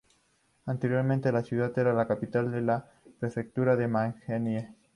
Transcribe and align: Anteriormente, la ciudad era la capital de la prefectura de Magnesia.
Anteriormente, 0.65 1.31
la 1.31 1.43
ciudad 1.43 1.77
era 1.77 1.93
la 1.93 2.07
capital 2.07 2.51
de 2.51 2.61
la 2.61 2.89
prefectura 3.19 3.75
de 3.75 3.87
Magnesia. 3.87 4.73